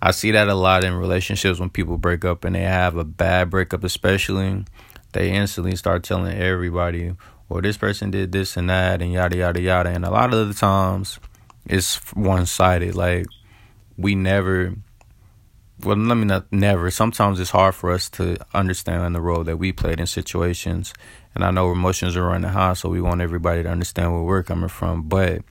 I 0.00 0.12
see 0.12 0.30
that 0.30 0.48
a 0.48 0.54
lot 0.54 0.84
in 0.84 0.94
relationships 0.94 1.58
when 1.58 1.70
people 1.70 1.98
break 1.98 2.24
up 2.24 2.44
and 2.44 2.54
they 2.54 2.62
have 2.62 2.96
a 2.96 3.04
bad 3.04 3.50
breakup, 3.50 3.84
especially. 3.84 4.64
They 5.12 5.30
instantly 5.30 5.74
start 5.76 6.04
telling 6.04 6.36
everybody, 6.36 7.14
well, 7.48 7.62
this 7.62 7.76
person 7.76 8.10
did 8.10 8.30
this 8.30 8.56
and 8.56 8.68
that, 8.70 9.02
and 9.02 9.12
yada, 9.12 9.36
yada, 9.36 9.60
yada. 9.60 9.90
And 9.90 10.04
a 10.04 10.10
lot 10.10 10.34
of 10.34 10.48
the 10.48 10.54
times, 10.54 11.18
it's 11.66 11.96
one 12.14 12.46
sided. 12.46 12.94
Like, 12.94 13.26
we 13.96 14.14
never, 14.14 14.74
well, 15.82 15.96
let 15.96 16.14
me 16.14 16.26
not 16.26 16.52
never. 16.52 16.90
Sometimes 16.90 17.40
it's 17.40 17.50
hard 17.50 17.74
for 17.74 17.90
us 17.90 18.08
to 18.10 18.36
understand 18.54 19.14
the 19.14 19.20
role 19.20 19.44
that 19.44 19.56
we 19.56 19.72
played 19.72 19.98
in 19.98 20.06
situations. 20.06 20.92
And 21.34 21.44
I 21.44 21.50
know 21.50 21.70
emotions 21.70 22.16
are 22.16 22.26
running 22.26 22.50
high, 22.50 22.72
so 22.72 22.88
we 22.88 23.00
want 23.00 23.20
everybody 23.20 23.62
to 23.62 23.68
understand 23.68 24.12
where 24.12 24.22
we're 24.22 24.42
coming 24.42 24.68
from. 24.68 25.02
But 25.02 25.42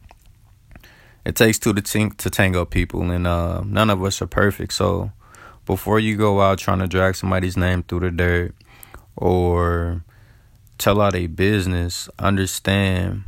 it 1.25 1.35
takes 1.35 1.59
two 1.59 1.73
to 1.73 2.09
to 2.09 2.29
tango 2.29 2.65
people, 2.65 3.11
and 3.11 3.27
uh, 3.27 3.61
none 3.65 3.89
of 3.89 4.03
us 4.03 4.21
are 4.21 4.27
perfect. 4.27 4.73
So 4.73 5.11
before 5.65 5.99
you 5.99 6.15
go 6.15 6.41
out 6.41 6.57
trying 6.57 6.79
to 6.79 6.87
drag 6.87 7.15
somebody's 7.15 7.57
name 7.57 7.83
through 7.83 7.99
the 7.99 8.11
dirt 8.11 8.55
or 9.15 10.03
tell 10.77 11.01
out 11.01 11.15
a 11.15 11.27
business, 11.27 12.07
understand 12.17 13.23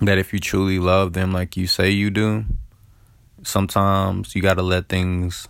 that 0.00 0.18
if 0.18 0.32
you 0.32 0.40
truly 0.40 0.78
love 0.78 1.12
them 1.12 1.32
like 1.32 1.56
you 1.56 1.66
say 1.66 1.90
you 1.90 2.10
do, 2.10 2.44
sometimes 3.42 4.34
you 4.34 4.42
got 4.42 4.54
to 4.54 4.62
let 4.62 4.88
things 4.88 5.48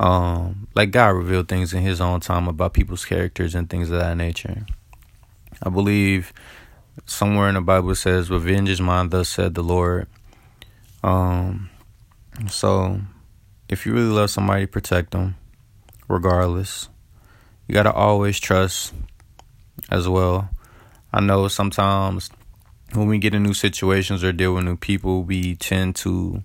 um 0.00 0.68
like 0.74 0.90
God 0.90 1.08
reveal 1.08 1.42
things 1.42 1.72
in 1.72 1.82
his 1.82 2.00
own 2.00 2.20
time 2.20 2.46
about 2.46 2.74
people's 2.74 3.04
characters 3.04 3.54
and 3.54 3.68
things 3.68 3.90
of 3.90 3.98
that 3.98 4.16
nature. 4.16 4.66
I 5.62 5.70
believe 5.70 6.32
somewhere 7.06 7.48
in 7.48 7.54
the 7.54 7.60
Bible 7.60 7.94
says, 7.94 8.30
Revenge 8.30 8.68
is 8.68 8.80
mine, 8.80 9.08
thus 9.08 9.28
said 9.28 9.54
the 9.54 9.62
Lord. 9.62 10.06
Um, 11.02 11.70
so 12.48 13.00
if 13.68 13.86
you 13.86 13.92
really 13.92 14.06
love 14.10 14.30
somebody, 14.30 14.66
protect 14.66 15.10
them, 15.12 15.36
regardless. 16.08 16.88
You 17.66 17.74
gotta 17.74 17.92
always 17.92 18.38
trust 18.38 18.94
as 19.90 20.08
well. 20.08 20.48
I 21.12 21.20
know 21.20 21.48
sometimes 21.48 22.30
when 22.94 23.08
we 23.08 23.18
get 23.18 23.34
in 23.34 23.42
new 23.42 23.54
situations 23.54 24.24
or 24.24 24.32
deal 24.32 24.54
with 24.54 24.64
new 24.64 24.76
people, 24.76 25.22
we 25.22 25.56
tend 25.56 25.96
to 25.96 26.42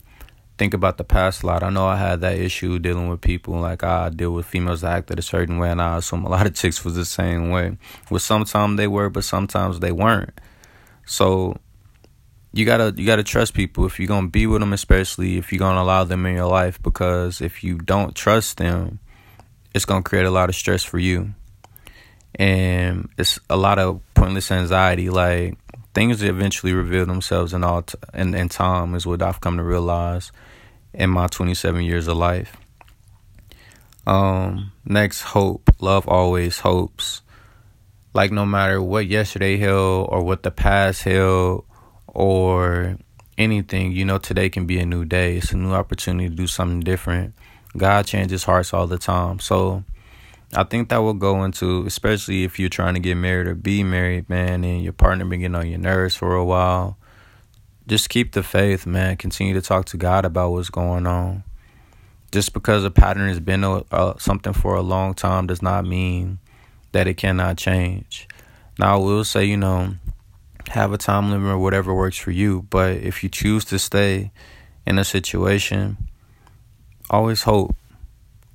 think 0.63 0.73
about 0.73 0.97
the 0.97 1.03
past 1.03 1.43
a 1.43 1.45
lot. 1.45 1.61
I 1.61 1.69
know 1.69 1.85
I 1.85 1.97
had 1.97 2.21
that 2.21 2.37
issue 2.37 2.79
dealing 2.79 3.09
with 3.09 3.19
people. 3.19 3.55
Like 3.55 3.83
I 3.83 4.07
deal 4.07 4.31
with 4.31 4.45
females 4.45 4.79
that 4.79 4.93
acted 4.93 5.19
a 5.19 5.21
certain 5.21 5.57
way, 5.59 5.69
and 5.69 5.81
I 5.81 5.97
assume 5.97 6.23
a 6.23 6.29
lot 6.29 6.47
of 6.47 6.55
chicks 6.55 6.85
was 6.85 6.95
the 6.95 7.03
same 7.03 7.49
way. 7.49 7.77
Well, 8.09 8.21
sometimes 8.21 8.77
they 8.77 8.87
were, 8.87 9.09
but 9.09 9.25
sometimes 9.25 9.81
they 9.81 9.91
weren't. 9.91 10.39
So 11.05 11.57
you 12.53 12.65
gotta 12.65 12.93
you 12.95 13.05
gotta 13.05 13.23
trust 13.23 13.53
people 13.53 13.85
if 13.85 13.99
you're 13.99 14.07
gonna 14.07 14.29
be 14.29 14.47
with 14.47 14.61
them, 14.61 14.71
especially 14.71 15.37
if 15.37 15.51
you're 15.51 15.59
gonna 15.59 15.81
allow 15.81 16.05
them 16.05 16.25
in 16.25 16.35
your 16.35 16.47
life. 16.47 16.81
Because 16.81 17.41
if 17.41 17.61
you 17.61 17.77
don't 17.79 18.15
trust 18.15 18.55
them, 18.55 18.99
it's 19.75 19.83
gonna 19.83 20.01
create 20.01 20.25
a 20.25 20.31
lot 20.31 20.47
of 20.47 20.55
stress 20.55 20.81
for 20.81 20.97
you, 20.97 21.33
and 22.35 23.09
it's 23.17 23.37
a 23.49 23.57
lot 23.57 23.79
of 23.79 23.99
pointless 24.13 24.49
anxiety. 24.49 25.09
Like 25.09 25.57
things 25.93 26.21
eventually 26.23 26.73
reveal 26.73 27.05
themselves 27.05 27.53
in 27.53 27.63
all 27.63 27.83
t- 27.83 27.97
in, 28.13 28.33
in 28.33 28.49
time 28.49 28.95
is 28.95 29.05
what 29.05 29.21
I've 29.21 29.41
come 29.41 29.57
to 29.57 29.63
realize 29.63 30.31
in 30.93 31.09
my 31.09 31.27
27 31.27 31.83
years 31.83 32.07
of 32.07 32.17
life. 32.17 32.55
Um, 34.05 34.71
next, 34.85 35.21
hope. 35.21 35.69
Love 35.79 36.07
always 36.07 36.59
hopes. 36.59 37.21
Like 38.13 38.31
no 38.31 38.45
matter 38.45 38.81
what 38.81 39.07
yesterday 39.07 39.57
held 39.57 40.07
or 40.11 40.23
what 40.23 40.43
the 40.43 40.51
past 40.51 41.03
held 41.03 41.65
or 42.07 42.97
anything, 43.37 43.91
you 43.91 44.05
know, 44.05 44.17
today 44.17 44.49
can 44.49 44.65
be 44.65 44.79
a 44.79 44.85
new 44.85 45.05
day. 45.05 45.37
It's 45.37 45.51
a 45.51 45.57
new 45.57 45.71
opportunity 45.71 46.29
to 46.29 46.35
do 46.35 46.47
something 46.47 46.81
different. 46.81 47.33
God 47.75 48.05
changes 48.05 48.43
hearts 48.43 48.73
all 48.73 48.85
the 48.85 48.99
time. 48.99 49.39
So 49.39 49.83
I 50.55 50.63
think 50.63 50.89
that 50.89 50.97
will 50.97 51.13
go 51.13 51.43
into, 51.43 51.85
especially 51.85 52.43
if 52.43 52.59
you're 52.59 52.69
trying 52.69 52.93
to 52.93 52.99
get 52.99 53.15
married 53.15 53.47
or 53.47 53.55
be 53.55 53.83
married, 53.83 54.29
man, 54.29 54.63
and 54.63 54.83
your 54.83 54.93
partner 54.93 55.25
been 55.25 55.39
getting 55.39 55.55
on 55.55 55.67
your 55.67 55.79
nerves 55.79 56.15
for 56.15 56.35
a 56.35 56.45
while. 56.45 56.97
Just 57.87 58.09
keep 58.09 58.33
the 58.33 58.43
faith, 58.43 58.85
man. 58.85 59.17
Continue 59.17 59.53
to 59.55 59.61
talk 59.61 59.85
to 59.85 59.97
God 59.97 60.25
about 60.25 60.51
what's 60.51 60.69
going 60.69 61.07
on. 61.07 61.43
Just 62.31 62.53
because 62.53 62.83
a 62.83 62.91
pattern 62.91 63.27
has 63.27 63.39
been 63.39 63.63
a, 63.63 64.15
something 64.19 64.53
for 64.53 64.75
a 64.75 64.81
long 64.81 65.13
time 65.13 65.47
does 65.47 65.61
not 65.61 65.85
mean 65.85 66.39
that 66.91 67.07
it 67.07 67.15
cannot 67.15 67.57
change. 67.57 68.27
Now, 68.79 68.95
I 68.95 68.99
will 68.99 69.23
say, 69.23 69.45
you 69.45 69.57
know, 69.57 69.95
have 70.69 70.93
a 70.93 70.97
time 70.97 71.29
limit 71.29 71.51
or 71.51 71.57
whatever 71.57 71.93
works 71.93 72.17
for 72.17 72.31
you. 72.31 72.65
But 72.69 72.97
if 72.97 73.23
you 73.23 73.29
choose 73.29 73.65
to 73.65 73.79
stay 73.79 74.31
in 74.85 74.97
a 74.97 75.03
situation, 75.03 75.97
always 77.09 77.43
hope. 77.43 77.75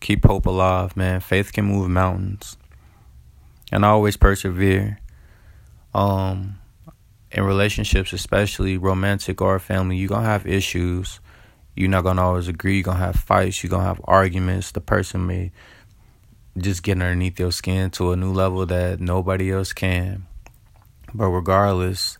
Keep 0.00 0.26
hope 0.26 0.46
alive, 0.46 0.96
man. 0.96 1.20
Faith 1.20 1.52
can 1.52 1.64
move 1.64 1.88
mountains. 1.88 2.56
And 3.72 3.84
always 3.84 4.16
persevere. 4.16 5.00
Um 5.94 6.58
in 7.30 7.44
relationships, 7.44 8.12
especially 8.12 8.78
romantic 8.78 9.42
or 9.42 9.58
family, 9.58 9.96
you're 9.96 10.08
gonna 10.08 10.26
have 10.26 10.46
issues. 10.46 11.20
You're 11.74 11.90
not 11.90 12.04
gonna 12.04 12.22
always 12.22 12.48
agree, 12.48 12.76
you're 12.76 12.84
gonna 12.84 12.98
have 12.98 13.16
fights, 13.16 13.62
you're 13.62 13.70
gonna 13.70 13.84
have 13.84 14.00
arguments. 14.04 14.72
The 14.72 14.80
person 14.80 15.26
may 15.26 15.52
just 16.56 16.82
get 16.82 16.92
underneath 16.92 17.38
your 17.38 17.52
skin 17.52 17.90
to 17.92 18.12
a 18.12 18.16
new 18.16 18.32
level 18.32 18.66
that 18.66 19.00
nobody 19.00 19.52
else 19.52 19.72
can. 19.72 20.26
But 21.14 21.28
regardless, 21.28 22.18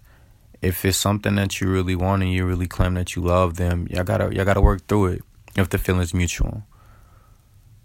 if 0.63 0.85
it's 0.85 0.99
something 0.99 1.35
that 1.37 1.61
you 1.61 1.69
really 1.69 1.97
want 1.97 2.23
and 2.23 2.33
you 2.33 2.45
really 2.47 2.67
claim 2.67 2.95
that 2.95 3.17
you 3.17 3.23
love 3.23 3.57
them, 3.57 3.87
y'all 3.91 4.05
gotta 4.05 4.35
y'all 4.35 4.45
gotta 4.45 4.61
work 4.61 4.87
through 4.87 5.07
it 5.07 5.23
if 5.57 5.71
the 5.71 5.79
feeling's 5.79 6.15
mutual. 6.15 6.63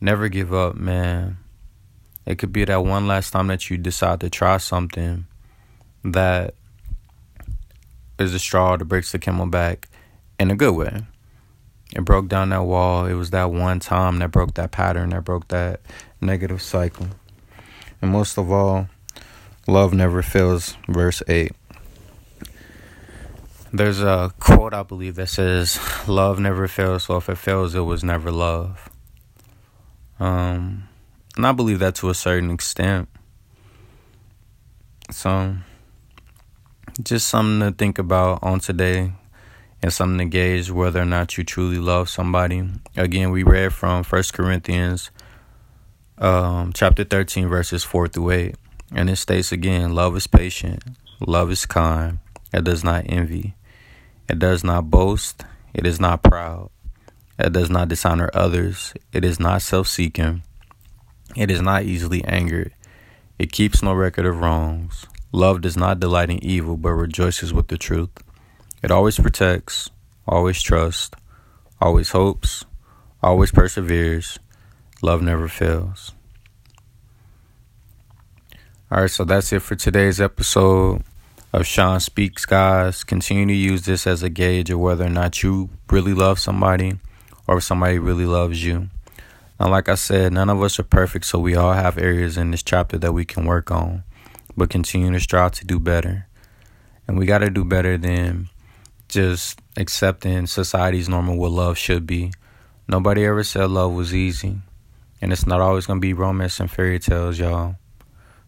Never 0.04 0.28
give 0.28 0.54
up, 0.54 0.76
man. 0.76 1.38
It 2.26 2.38
could 2.38 2.52
be 2.52 2.66
that 2.66 2.84
one 2.84 3.08
last 3.08 3.32
time 3.32 3.48
that 3.48 3.70
you 3.70 3.78
decide 3.78 4.20
to 4.20 4.30
try 4.30 4.58
something 4.58 5.26
that 6.04 6.56
is 8.20 8.34
a 8.34 8.40
straw 8.40 8.76
that 8.76 8.86
breaks 8.86 9.14
the 9.14 9.20
camel 9.20 9.46
back 9.46 9.88
in 10.38 10.52
a 10.52 10.56
good 10.56 10.74
way. 10.76 11.04
It 11.96 12.04
broke 12.04 12.28
down 12.28 12.50
that 12.50 12.64
wall. 12.64 13.06
It 13.06 13.14
was 13.14 13.30
that 13.30 13.52
one 13.52 13.80
time 13.80 14.20
that 14.20 14.32
broke 14.32 14.56
that 14.56 14.72
pattern, 14.72 15.12
that 15.12 15.24
broke 15.24 15.48
that 15.48 15.80
negative 16.20 16.62
cycle. 16.62 17.08
And 18.02 18.12
most 18.12 18.38
of 18.38 18.52
all, 18.52 18.90
love 19.68 19.94
never 19.94 20.22
fails, 20.22 20.76
verse 20.90 21.24
8. 21.30 21.54
There's 23.72 24.02
a 24.02 24.34
quote 24.40 24.74
I 24.74 24.84
believe 24.84 25.16
that 25.16 25.30
says, 25.30 25.80
Love 26.08 26.40
never 26.40 26.68
fails, 26.68 27.04
so 27.04 27.18
if 27.18 27.30
it 27.30 27.38
fails, 27.38 27.74
it 27.74 27.82
was 27.82 28.04
never 28.04 28.32
love. 28.32 28.90
Um, 30.20 30.88
and 31.36 31.48
I 31.48 31.52
believe 31.52 31.80
that 31.80 31.96
to 31.96 32.10
a 32.10 32.14
certain 32.14 32.52
extent. 32.52 33.10
So, 35.12 35.56
just 37.02 37.28
something 37.28 37.60
to 37.68 37.76
think 37.76 37.98
about 37.98 38.40
on 38.44 38.60
today 38.60 39.14
and 39.82 39.92
something 39.92 40.20
to 40.20 40.26
gauge 40.26 40.72
whether 40.72 41.02
or 41.02 41.06
not 41.06 41.38
you 41.38 41.44
truly 41.44 41.78
love 41.78 42.10
somebody. 42.10 42.70
Again, 42.96 43.32
we 43.32 43.44
read 43.44 43.74
from 43.74 44.04
First 44.04 44.34
Corinthians 44.34 45.12
um, 46.18 46.72
chapter 46.74 47.04
13, 47.04 47.48
verses 47.48 47.84
4 47.84 48.08
through 48.08 48.32
8. 48.32 48.56
And 48.96 49.10
it 49.10 49.16
states 49.16 49.52
again 49.52 49.96
love 49.96 50.16
is 50.16 50.28
patient, 50.28 50.84
love 51.20 51.50
is 51.50 51.66
kind, 51.66 52.20
it 52.54 52.64
does 52.64 52.84
not 52.84 53.06
envy, 53.08 53.56
it 54.30 54.38
does 54.38 54.64
not 54.64 54.92
boast, 54.92 55.44
it 55.74 55.88
is 55.88 56.00
not 56.00 56.22
proud, 56.22 56.70
it 57.40 57.52
does 57.52 57.70
not 57.70 57.88
dishonor 57.88 58.30
others, 58.34 58.94
it 59.12 59.26
is 59.26 59.40
not 59.40 59.62
self 59.62 59.88
seeking, 59.88 60.44
it 61.36 61.50
is 61.50 61.62
not 61.62 61.84
easily 61.84 62.24
angered, 62.26 62.74
it 63.40 63.52
keeps 63.52 63.82
no 63.82 63.94
record 63.94 64.26
of 64.26 64.40
wrongs. 64.40 65.06
Love 65.32 65.62
does 65.62 65.76
not 65.76 66.00
delight 66.00 66.30
in 66.30 66.44
evil, 66.44 66.78
but 66.78 66.92
rejoices 66.92 67.52
with 67.52 67.68
the 67.68 67.78
truth. 67.78 68.12
It 68.84 68.92
always 68.92 69.18
protects, 69.18 69.90
always 70.28 70.62
trusts, 70.62 71.10
always 71.82 72.12
hopes, 72.12 72.66
always 73.24 73.52
perseveres. 73.52 74.38
Love 75.02 75.24
never 75.24 75.48
fails. 75.48 76.14
All 78.92 79.02
right, 79.02 79.10
so 79.10 79.24
that's 79.24 79.52
it 79.52 79.64
for 79.64 79.76
today's 79.76 80.22
episode 80.22 81.04
of 81.52 81.66
Sean 81.66 82.00
Speaks, 82.00 82.46
guys. 82.46 83.04
Continue 83.04 83.48
to 83.48 83.54
use 83.54 83.86
this 83.86 84.06
as 84.06 84.22
a 84.22 84.30
gauge 84.30 84.70
of 84.70 84.80
whether 84.80 85.06
or 85.06 85.10
not 85.10 85.42
you 85.42 85.70
really 85.90 86.14
love 86.14 86.40
somebody 86.40 87.00
or 87.48 87.58
if 87.58 87.64
somebody 87.64 88.00
really 88.00 88.26
loves 88.26 88.64
you. 88.64 88.90
Now, 89.60 89.70
like 89.70 89.90
I 89.90 89.96
said, 89.96 90.34
none 90.34 90.50
of 90.50 90.62
us 90.62 90.80
are 90.80 90.84
perfect, 90.84 91.26
so 91.26 91.40
we 91.40 91.56
all 91.56 91.74
have 91.74 91.98
areas 91.98 92.38
in 92.38 92.52
this 92.52 92.64
chapter 92.64 92.98
that 92.98 93.14
we 93.14 93.26
can 93.26 93.46
work 93.46 93.72
on 93.72 94.04
but 94.56 94.70
continue 94.70 95.12
to 95.12 95.20
strive 95.20 95.52
to 95.54 95.66
do 95.66 95.80
better. 95.80 96.28
And 97.08 97.18
we 97.18 97.26
got 97.26 97.40
to 97.40 97.50
do 97.50 97.66
better 97.66 97.98
than 97.98 98.50
just 99.08 99.60
accepting 99.78 100.48
society's 100.48 101.10
normal 101.10 101.38
what 101.38 101.52
love 101.52 101.78
should 101.78 102.08
be. 102.08 102.32
Nobody 102.88 103.26
ever 103.26 103.44
said 103.44 103.70
love 103.70 103.94
was 103.94 104.14
easy. 104.14 104.58
And 105.22 105.32
it's 105.32 105.46
not 105.46 105.62
always 105.62 105.86
going 105.86 106.00
to 106.00 106.02
be 106.02 106.14
romance 106.14 106.60
and 106.60 106.70
fairy 106.70 107.00
tales, 107.00 107.40
y'all. 107.40 107.76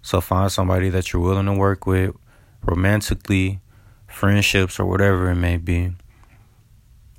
So 0.02 0.22
find 0.22 0.52
somebody 0.52 0.90
that 0.90 1.12
you're 1.12 1.22
willing 1.22 1.46
to 1.46 1.54
work 1.54 1.88
with 1.88 2.16
romantically, 2.64 3.62
friendships, 4.08 4.80
or 4.80 4.86
whatever 4.86 5.30
it 5.32 5.36
may 5.36 5.58
be, 5.58 5.94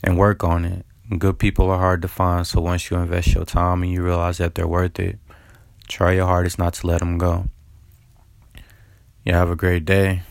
and 0.04 0.18
work 0.18 0.45
on 0.45 0.64
it. 0.64 0.87
Good 1.09 1.39
people 1.39 1.71
are 1.71 1.79
hard 1.79 2.03
to 2.03 2.09
find, 2.09 2.45
so 2.45 2.61
once 2.61 2.91
you 2.91 2.97
invest 2.97 3.33
your 3.33 3.45
time 3.45 3.85
and 3.85 3.93
you 3.93 4.03
realize 4.03 4.39
that 4.39 4.57
they're 4.57 4.67
worth 4.67 4.99
it, 4.99 5.21
try 5.87 6.13
your 6.13 6.27
hardest 6.27 6.59
not 6.59 6.75
to 6.75 6.87
let 6.89 6.99
them 6.99 7.17
go. 7.17 7.49
You 9.25 9.33
have 9.33 9.49
a 9.49 9.55
great 9.55 9.85
day. 9.85 10.23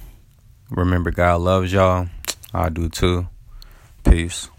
Remember, 0.70 1.12
God 1.12 1.40
loves 1.42 1.72
y'all. 1.72 2.10
I 2.54 2.68
do 2.68 2.90
too. 2.90 3.30
Peace. 4.04 4.50